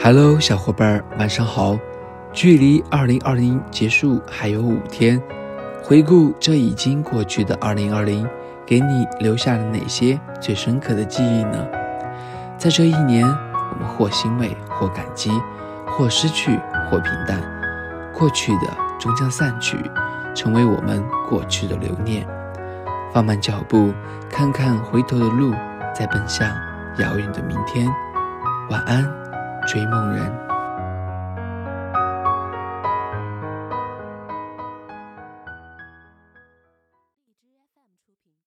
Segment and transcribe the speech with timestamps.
[0.00, 1.76] Hello，小伙伴，晚上好。
[2.32, 5.20] 距离2020结束还有五天，
[5.82, 8.24] 回顾这已经过去的2020，
[8.64, 11.66] 给你留下了哪些最深刻的记忆呢？
[12.56, 15.32] 在这一年，我们或欣慰，或感激，
[15.86, 16.58] 或失去，
[16.88, 17.42] 或平淡。
[18.14, 18.68] 过去的
[19.00, 19.76] 终将散去，
[20.32, 22.24] 成为我们过去的留念。
[23.12, 23.92] 放慢脚步，
[24.30, 25.52] 看看回头的路，
[25.92, 26.48] 再奔向
[26.98, 27.90] 遥远的明天。
[28.70, 29.27] 晚安。
[29.68, 30.57] 追梦人。